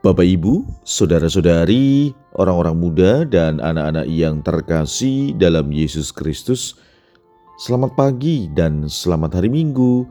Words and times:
Bapak 0.00 0.24
Ibu, 0.24 0.64
saudara-saudari, 0.80 2.16
orang-orang 2.32 2.72
muda 2.72 3.28
dan 3.28 3.60
anak-anak 3.60 4.08
yang 4.08 4.40
terkasih 4.40 5.36
dalam 5.36 5.68
Yesus 5.68 6.08
Kristus, 6.08 6.80
selamat 7.60 8.00
pagi 8.00 8.48
dan 8.56 8.88
selamat 8.88 9.36
hari 9.36 9.52
Minggu. 9.52 10.08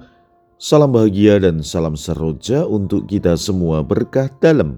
Salam 0.61 0.93
bahagia 0.93 1.41
dan 1.41 1.65
salam 1.65 1.97
seroja 1.97 2.69
untuk 2.69 3.09
kita 3.09 3.33
semua 3.33 3.81
berkah 3.81 4.29
dalam. 4.37 4.77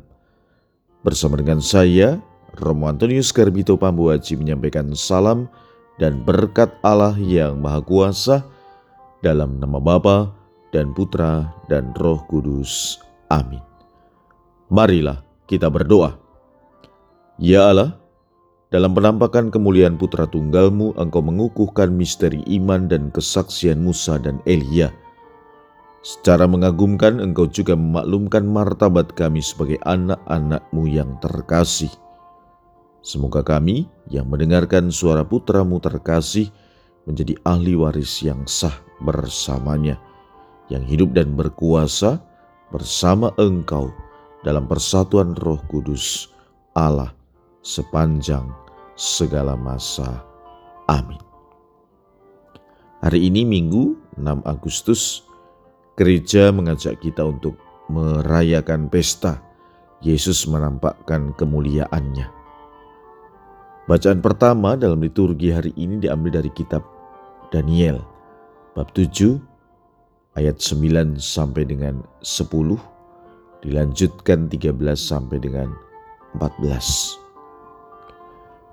Bersama 1.04 1.36
dengan 1.36 1.60
saya, 1.60 2.16
Romo 2.64 2.88
Antonius 2.88 3.36
Garbito 3.36 3.76
Pambuaji 3.76 4.40
menyampaikan 4.40 4.96
salam 4.96 5.52
dan 6.00 6.24
berkat 6.24 6.72
Allah 6.88 7.20
yang 7.20 7.60
Maha 7.60 7.84
Kuasa 7.84 8.48
dalam 9.20 9.60
nama 9.60 9.76
Bapa 9.76 10.32
dan 10.72 10.96
Putra 10.96 11.52
dan 11.68 11.92
Roh 12.00 12.24
Kudus. 12.32 12.96
Amin. 13.28 13.71
Marilah 14.72 15.20
kita 15.52 15.68
berdoa. 15.68 16.16
Ya 17.36 17.76
Allah, 17.76 18.00
dalam 18.72 18.96
penampakan 18.96 19.52
kemuliaan 19.52 20.00
putra 20.00 20.24
tunggalmu, 20.32 20.96
engkau 20.96 21.20
mengukuhkan 21.20 21.92
misteri 21.92 22.40
iman 22.56 22.88
dan 22.88 23.12
kesaksian 23.12 23.84
Musa 23.84 24.16
dan 24.16 24.40
Elia. 24.48 24.96
Secara 26.08 26.48
mengagumkan, 26.48 27.20
engkau 27.20 27.52
juga 27.52 27.76
memaklumkan 27.76 28.48
martabat 28.48 29.12
kami 29.12 29.44
sebagai 29.44 29.76
anak-anakmu 29.84 30.88
yang 30.88 31.20
terkasih. 31.20 31.92
Semoga 33.04 33.44
kami 33.44 33.92
yang 34.08 34.32
mendengarkan 34.32 34.88
suara 34.88 35.28
putramu 35.28 35.84
terkasih 35.84 36.48
menjadi 37.04 37.36
ahli 37.44 37.76
waris 37.76 38.24
yang 38.24 38.48
sah 38.48 38.80
bersamanya, 39.04 40.00
yang 40.72 40.88
hidup 40.88 41.12
dan 41.12 41.36
berkuasa 41.36 42.24
bersama 42.72 43.36
engkau, 43.36 43.92
dalam 44.42 44.66
persatuan 44.66 45.38
Roh 45.38 45.62
Kudus, 45.70 46.34
Allah 46.74 47.14
sepanjang 47.62 48.50
segala 48.98 49.54
masa. 49.54 50.26
Amin. 50.90 51.22
Hari 53.02 53.30
ini 53.30 53.46
Minggu 53.46 53.98
6 54.18 54.46
Agustus, 54.46 55.26
gereja 55.98 56.54
mengajak 56.54 57.02
kita 57.02 57.26
untuk 57.26 57.58
merayakan 57.90 58.90
pesta 58.90 59.42
Yesus 60.02 60.50
menampakkan 60.50 61.34
kemuliaannya. 61.38 62.30
Bacaan 63.86 64.22
pertama 64.22 64.78
dalam 64.78 65.02
liturgi 65.02 65.54
hari 65.54 65.74
ini 65.78 66.02
diambil 66.02 66.42
dari 66.42 66.50
kitab 66.54 66.86
Daniel 67.50 68.02
bab 68.74 68.90
7 68.96 69.38
ayat 70.38 70.58
9 70.58 71.20
sampai 71.20 71.68
dengan 71.68 72.02
10 72.24 72.91
dilanjutkan 73.62 74.50
13 74.50 74.78
sampai 74.98 75.38
dengan 75.38 75.70
14. 76.38 77.22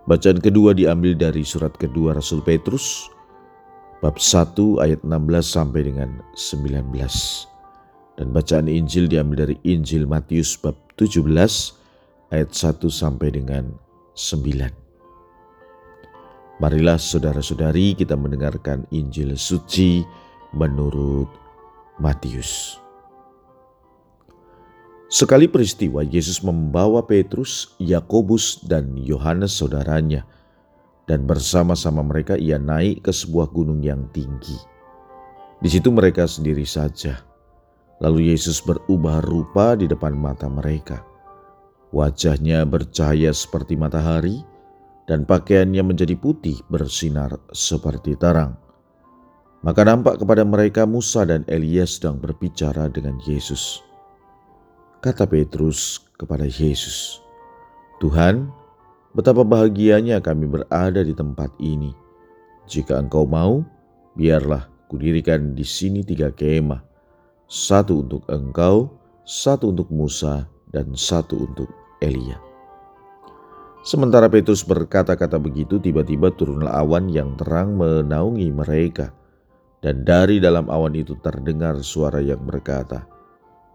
Bacaan 0.09 0.41
kedua 0.41 0.73
diambil 0.73 1.13
dari 1.13 1.45
surat 1.45 1.77
kedua 1.77 2.17
Rasul 2.17 2.41
Petrus 2.41 3.13
bab 4.01 4.17
1 4.17 4.57
ayat 4.81 5.05
16 5.05 5.45
sampai 5.45 5.85
dengan 5.85 6.25
19. 6.33 6.89
Dan 8.19 8.35
bacaan 8.35 8.67
Injil 8.67 9.07
diambil 9.07 9.47
dari 9.47 9.57
Injil 9.69 10.09
Matius 10.09 10.57
bab 10.57 10.75
17 10.97 11.29
ayat 12.33 12.51
1 12.51 12.89
sampai 12.89 13.29
dengan 13.37 13.69
9. 14.17 14.89
Marilah 16.59 16.99
saudara-saudari 16.99 17.95
kita 17.95 18.19
mendengarkan 18.19 18.83
Injil 18.91 19.39
suci 19.39 20.03
menurut 20.57 21.31
Matius. 22.03 22.83
Sekali 25.09 25.49
peristiwa 25.49 26.05
Yesus 26.05 26.45
membawa 26.45 27.01
Petrus, 27.01 27.73
Yakobus, 27.81 28.61
dan 28.69 28.93
Yohanes 28.93 29.57
saudaranya, 29.57 30.29
dan 31.09 31.25
bersama-sama 31.25 32.05
mereka 32.05 32.37
ia 32.37 32.61
naik 32.61 33.09
ke 33.09 33.13
sebuah 33.13 33.49
gunung 33.49 33.81
yang 33.81 34.05
tinggi. 34.13 34.61
Di 35.65 35.69
situ 35.73 35.89
mereka 35.89 36.29
sendiri 36.29 36.69
saja. 36.69 37.25
Lalu 38.05 38.37
Yesus 38.37 38.61
berubah 38.61 39.25
rupa 39.25 39.81
di 39.81 39.89
depan 39.89 40.13
mata 40.13 40.45
mereka. 40.45 41.01
Wajahnya 41.89 42.69
bercahaya 42.69 43.33
seperti 43.33 43.81
matahari, 43.81 44.45
dan 45.09 45.25
pakaiannya 45.25 45.89
menjadi 45.89 46.21
putih 46.21 46.61
bersinar 46.69 47.33
seperti 47.49 48.13
terang. 48.21 48.61
Maka 49.65 49.89
nampak 49.89 50.21
kepada 50.21 50.45
mereka 50.45 50.85
Musa 50.85 51.25
dan 51.25 51.49
Elia 51.49 51.89
sedang 51.89 52.21
berbicara 52.21 52.93
dengan 52.93 53.17
Yesus. 53.25 53.88
Kata 55.09 55.25
Petrus 55.25 56.05
kepada 56.21 56.45
Yesus, 56.45 57.25
"Tuhan, 57.97 58.53
betapa 59.17 59.41
bahagianya 59.41 60.21
kami 60.21 60.45
berada 60.45 61.01
di 61.01 61.17
tempat 61.17 61.49
ini. 61.65 61.97
Jika 62.69 63.01
Engkau 63.01 63.25
mau, 63.25 63.65
biarlah 64.21 64.69
kudirikan 64.93 65.57
di 65.57 65.65
sini 65.65 66.05
tiga 66.05 66.29
kemah, 66.29 66.85
satu 67.49 68.05
untuk 68.05 68.29
Engkau, 68.29 68.93
satu 69.25 69.73
untuk 69.73 69.89
Musa, 69.89 70.45
dan 70.77 70.93
satu 70.93 71.41
untuk 71.41 71.73
Elia." 72.05 72.37
Sementara 73.81 74.29
Petrus 74.29 74.61
berkata-kata 74.61 75.41
begitu, 75.41 75.81
tiba-tiba 75.81 76.37
turunlah 76.37 76.85
awan 76.85 77.09
yang 77.09 77.33
terang 77.41 77.81
menaungi 77.81 78.53
mereka, 78.53 79.17
dan 79.81 80.05
dari 80.05 80.37
dalam 80.37 80.69
awan 80.69 80.93
itu 80.93 81.17
terdengar 81.25 81.81
suara 81.81 82.21
yang 82.21 82.45
berkata, 82.45 83.17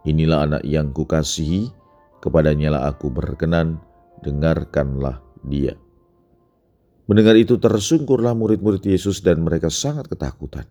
Inilah 0.04 0.44
anak 0.44 0.62
yang 0.68 0.92
kukasihi, 0.92 1.72
kepadanya 2.20 2.76
lah 2.76 2.92
aku 2.92 3.08
berkenan, 3.08 3.80
dengarkanlah 4.20 5.24
dia. 5.44 5.76
Mendengar 7.04 7.36
itu 7.36 7.60
tersungkurlah 7.60 8.32
murid-murid 8.32 8.84
Yesus 8.84 9.20
dan 9.20 9.44
mereka 9.44 9.68
sangat 9.68 10.08
ketakutan. 10.08 10.64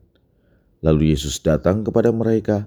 Lalu 0.81 1.13
Yesus 1.13 1.41
datang 1.41 1.85
kepada 1.85 2.09
mereka, 2.09 2.65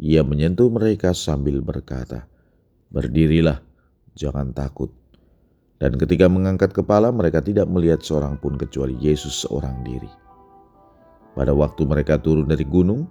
ia 0.00 0.24
menyentuh 0.24 0.68
mereka 0.72 1.12
sambil 1.12 1.60
berkata, 1.60 2.24
Berdirilah, 2.92 3.60
jangan 4.12 4.52
takut. 4.52 4.92
Dan 5.80 5.96
ketika 5.96 6.28
mengangkat 6.28 6.76
kepala 6.76 7.08
mereka 7.08 7.40
tidak 7.40 7.68
melihat 7.68 8.04
seorang 8.04 8.36
pun 8.36 8.60
kecuali 8.60 8.96
Yesus 9.00 9.48
seorang 9.48 9.80
diri. 9.80 10.08
Pada 11.32 11.56
waktu 11.56 11.88
mereka 11.88 12.20
turun 12.20 12.44
dari 12.48 12.68
gunung, 12.68 13.08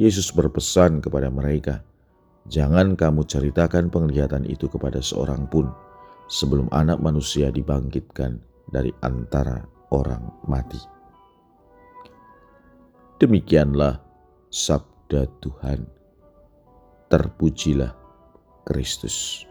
Yesus 0.00 0.32
berpesan 0.32 1.04
kepada 1.04 1.28
mereka, 1.28 1.84
Jangan 2.48 2.96
kamu 2.96 3.28
ceritakan 3.28 3.92
penglihatan 3.92 4.48
itu 4.48 4.72
kepada 4.72 5.04
seorang 5.04 5.44
pun 5.52 5.68
sebelum 6.32 6.72
anak 6.72 6.96
manusia 7.00 7.52
dibangkitkan 7.52 8.40
dari 8.72 8.88
antara 9.04 9.64
orang 9.92 10.32
mati. 10.48 10.80
Demikianlah 13.20 14.00
sabda 14.48 15.28
Tuhan. 15.44 15.84
Terpujilah 17.08 17.92
Kristus. 18.64 19.44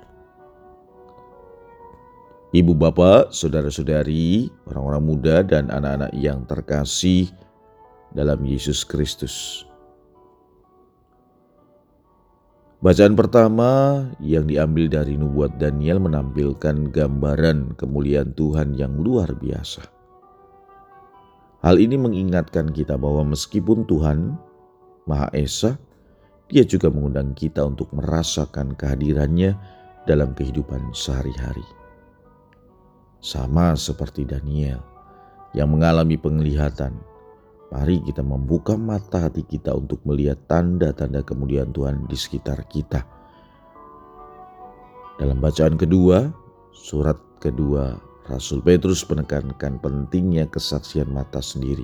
Ibu 2.54 2.74
bapak, 2.74 3.34
saudara-saudari, 3.34 4.48
orang-orang 4.72 5.04
muda 5.04 5.36
dan 5.44 5.68
anak-anak 5.68 6.14
yang 6.16 6.48
terkasih 6.48 7.28
dalam 8.16 8.40
Yesus 8.42 8.88
Kristus. 8.88 9.68
Bacaan 12.78 13.18
pertama 13.18 14.06
yang 14.22 14.46
diambil 14.46 14.86
dari 14.86 15.18
nubuat 15.18 15.58
Daniel 15.58 15.98
menampilkan 15.98 16.94
gambaran 16.94 17.74
kemuliaan 17.74 18.38
Tuhan 18.38 18.78
yang 18.78 19.02
luar 19.02 19.34
biasa. 19.34 19.82
Hal 21.66 21.82
ini 21.82 21.98
mengingatkan 21.98 22.70
kita 22.70 22.94
bahwa 22.94 23.34
meskipun 23.34 23.82
Tuhan 23.90 24.38
Maha 25.10 25.34
Esa, 25.34 25.82
Dia 26.48 26.64
juga 26.64 26.88
mengundang 26.88 27.36
kita 27.36 27.60
untuk 27.66 27.92
merasakan 27.92 28.72
kehadirannya 28.80 29.52
dalam 30.08 30.32
kehidupan 30.32 30.96
sehari-hari. 30.96 31.66
Sama 33.20 33.76
seperti 33.76 34.24
Daniel 34.24 34.80
yang 35.52 35.76
mengalami 35.76 36.16
penglihatan 36.16 36.96
Mari 37.68 38.00
kita 38.08 38.24
membuka 38.24 38.80
mata 38.80 39.28
hati 39.28 39.44
kita 39.44 39.76
untuk 39.76 40.00
melihat 40.08 40.40
tanda-tanda 40.48 41.20
kemuliaan 41.20 41.76
Tuhan 41.76 42.08
di 42.08 42.16
sekitar 42.16 42.64
kita. 42.72 43.04
Dalam 45.20 45.44
bacaan 45.44 45.76
kedua, 45.76 46.32
surat 46.72 47.20
kedua, 47.44 48.00
Rasul 48.32 48.64
Petrus 48.64 49.04
menekankan 49.04 49.84
pentingnya 49.84 50.48
kesaksian 50.48 51.12
mata 51.12 51.44
sendiri. 51.44 51.84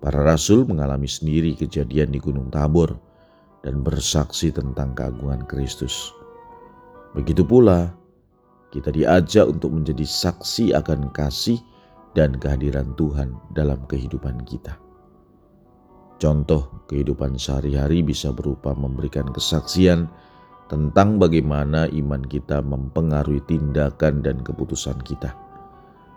Para 0.00 0.20
rasul 0.20 0.68
mengalami 0.68 1.08
sendiri 1.08 1.56
kejadian 1.56 2.12
di 2.12 2.20
Gunung 2.20 2.52
Tabor 2.52 2.92
dan 3.64 3.80
bersaksi 3.80 4.52
tentang 4.52 4.92
keagungan 4.92 5.48
Kristus. 5.48 6.12
Begitu 7.16 7.40
pula, 7.40 7.92
kita 8.68 8.92
diajak 8.92 9.48
untuk 9.48 9.72
menjadi 9.72 10.04
saksi 10.04 10.76
akan 10.76 11.08
kasih 11.16 11.56
dan 12.14 12.38
kehadiran 12.38 12.94
Tuhan 12.94 13.34
dalam 13.52 13.82
kehidupan 13.90 14.46
kita. 14.46 14.78
Contoh 16.22 16.86
kehidupan 16.86 17.36
sehari-hari 17.36 18.00
bisa 18.06 18.30
berupa 18.30 18.72
memberikan 18.72 19.28
kesaksian 19.34 20.06
tentang 20.70 21.20
bagaimana 21.20 21.90
iman 21.90 22.22
kita 22.24 22.62
mempengaruhi 22.64 23.42
tindakan 23.44 24.24
dan 24.24 24.40
keputusan 24.40 24.96
kita. 25.04 25.34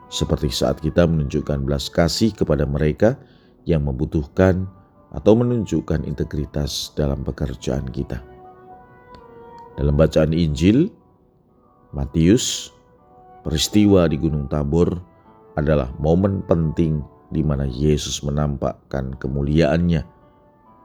Seperti 0.08 0.48
saat 0.54 0.80
kita 0.80 1.04
menunjukkan 1.04 1.68
belas 1.68 1.92
kasih 1.92 2.32
kepada 2.32 2.64
mereka 2.64 3.20
yang 3.68 3.84
membutuhkan 3.84 4.70
atau 5.12 5.36
menunjukkan 5.36 6.08
integritas 6.08 6.96
dalam 6.96 7.28
pekerjaan 7.28 7.84
kita. 7.92 8.24
Dalam 9.76 10.00
bacaan 10.00 10.32
Injil, 10.32 10.88
Matius, 11.92 12.72
peristiwa 13.44 14.08
di 14.08 14.16
Gunung 14.16 14.48
Tabor 14.48 15.07
adalah 15.58 15.90
momen 15.98 16.46
penting 16.46 17.02
di 17.34 17.42
mana 17.42 17.66
Yesus 17.66 18.22
menampakkan 18.22 19.18
kemuliaannya 19.18 20.06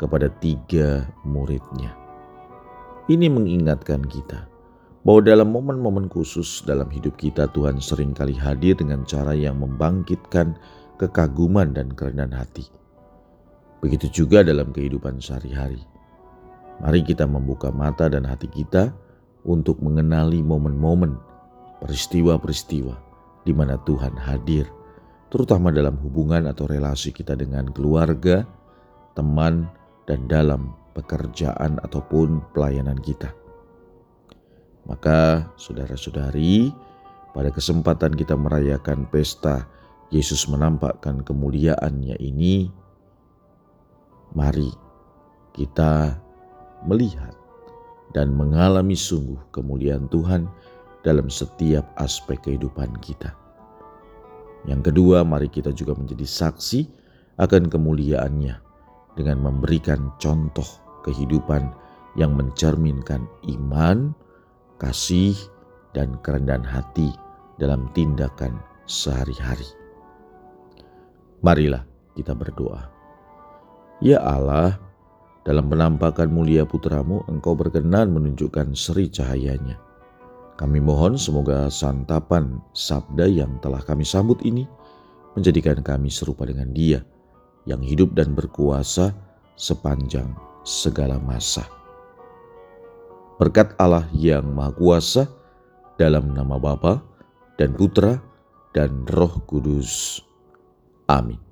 kepada 0.00 0.32
tiga 0.42 1.06
muridnya. 1.22 1.94
Ini 3.06 3.28
mengingatkan 3.28 4.02
kita 4.08 4.48
bahwa 5.04 5.20
dalam 5.22 5.52
momen-momen 5.52 6.08
khusus 6.08 6.64
dalam 6.64 6.88
hidup 6.88 7.14
kita 7.20 7.50
Tuhan 7.52 7.78
sering 7.78 8.16
kali 8.16 8.32
hadir 8.32 8.78
dengan 8.78 9.04
cara 9.04 9.36
yang 9.36 9.60
membangkitkan 9.60 10.56
kekaguman 10.96 11.76
dan 11.76 11.92
kerendahan 11.92 12.32
hati. 12.32 12.66
Begitu 13.82 14.24
juga 14.24 14.46
dalam 14.46 14.70
kehidupan 14.70 15.19
sehari-hari. 15.19 15.82
Mari 16.80 17.02
kita 17.02 17.26
membuka 17.26 17.70
mata 17.74 18.06
dan 18.06 18.26
hati 18.26 18.46
kita 18.46 18.94
untuk 19.42 19.82
mengenali 19.82 20.38
momen-momen, 20.38 21.19
peristiwa-peristiwa 21.82 23.11
di 23.42 23.52
mana 23.54 23.78
Tuhan 23.82 24.14
hadir, 24.14 24.66
terutama 25.32 25.74
dalam 25.74 25.98
hubungan 26.00 26.46
atau 26.46 26.68
relasi 26.68 27.10
kita 27.10 27.34
dengan 27.34 27.70
keluarga, 27.70 28.46
teman, 29.18 29.66
dan 30.06 30.26
dalam 30.26 30.74
pekerjaan 30.92 31.80
ataupun 31.82 32.42
pelayanan 32.52 32.98
kita. 33.00 33.32
Maka, 34.82 35.46
saudara-saudari, 35.54 36.74
pada 37.32 37.48
kesempatan 37.54 38.12
kita 38.18 38.34
merayakan 38.34 39.06
pesta 39.08 39.64
Yesus 40.12 40.44
menampakkan 40.50 41.24
kemuliaannya 41.24 42.18
ini, 42.20 42.68
mari 44.36 44.68
kita 45.56 46.18
melihat 46.84 47.32
dan 48.12 48.32
mengalami 48.36 48.92
sungguh 48.92 49.40
kemuliaan 49.54 50.10
Tuhan 50.12 50.44
dalam 51.02 51.26
setiap 51.31 51.87
aspek 51.99 52.38
kehidupan 52.43 52.94
kita. 53.02 53.34
Yang 54.66 54.94
kedua, 54.94 55.26
mari 55.26 55.50
kita 55.50 55.75
juga 55.75 55.99
menjadi 55.99 56.22
saksi 56.22 56.87
akan 57.43 57.66
kemuliaannya 57.66 58.54
dengan 59.19 59.38
memberikan 59.43 60.14
contoh 60.22 60.66
kehidupan 61.02 61.66
yang 62.14 62.38
mencerminkan 62.38 63.26
iman, 63.50 64.14
kasih, 64.78 65.34
dan 65.93 66.16
kerendahan 66.22 66.64
hati 66.64 67.10
dalam 67.58 67.90
tindakan 67.93 68.56
sehari-hari. 68.87 69.66
Marilah 71.43 71.82
kita 72.14 72.32
berdoa. 72.32 72.87
Ya 73.98 74.22
Allah, 74.22 74.78
dalam 75.43 75.66
penampakan 75.66 76.31
mulia 76.31 76.62
putramu, 76.62 77.26
engkau 77.26 77.58
berkenan 77.58 78.14
menunjukkan 78.14 78.78
seri 78.78 79.10
cahayanya. 79.10 79.78
Kami 80.62 80.78
mohon 80.78 81.18
semoga 81.18 81.66
santapan 81.66 82.62
sabda 82.70 83.26
yang 83.26 83.58
telah 83.58 83.82
kami 83.82 84.06
sambut 84.06 84.38
ini 84.46 84.62
menjadikan 85.34 85.82
kami 85.82 86.06
serupa 86.06 86.46
dengan 86.46 86.70
dia 86.70 87.02
yang 87.66 87.82
hidup 87.82 88.14
dan 88.14 88.30
berkuasa 88.30 89.10
sepanjang 89.58 90.30
segala 90.62 91.18
masa. 91.18 91.66
Berkat 93.42 93.74
Allah 93.74 94.06
yang 94.14 94.54
Maha 94.54 94.70
Kuasa 94.78 95.26
dalam 95.98 96.30
nama 96.30 96.54
Bapa 96.62 97.02
dan 97.58 97.74
Putra 97.74 98.22
dan 98.70 99.02
Roh 99.10 99.42
Kudus. 99.42 100.22
Amin. 101.10 101.51